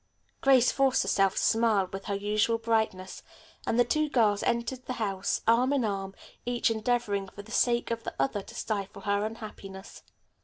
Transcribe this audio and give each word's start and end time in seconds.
Grace 0.41 0.71
forced 0.71 1.03
herself 1.03 1.35
to 1.35 1.41
smile 1.43 1.87
with 1.93 2.05
her 2.05 2.15
usual 2.15 2.57
brightness, 2.57 3.21
and 3.67 3.79
the 3.79 3.85
two 3.85 4.09
girls 4.09 4.41
entered 4.41 4.87
the 4.87 4.93
house 4.93 5.41
arm 5.47 5.71
in 5.71 5.85
arm, 5.85 6.15
each 6.43 6.71
endeavoring, 6.71 7.29
for 7.29 7.43
the 7.43 7.51
sake 7.51 7.91
of 7.91 8.03
the 8.03 8.15
other 8.17 8.41
to 8.41 8.55
stifle 8.55 9.03
her 9.03 9.23
unhappiness. 9.23 10.01